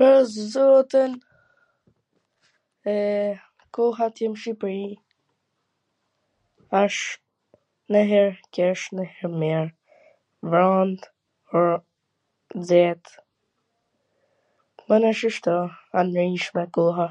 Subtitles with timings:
[0.00, 0.12] Pwr
[0.52, 1.12] zotin,
[2.92, 3.30] eee,
[3.78, 4.76] koha atje n Shqipri
[6.82, 7.08] asht
[7.96, 9.66] ndonjher keq ndonjher mir,
[10.54, 11.02] vrant,
[12.60, 13.04] nxet,
[14.86, 17.08] mana, shishto, e pandinjshme koha...